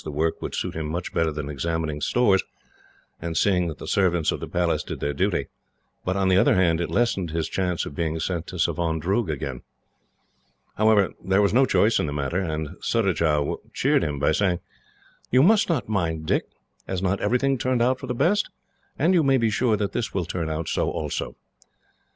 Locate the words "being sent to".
7.93-8.57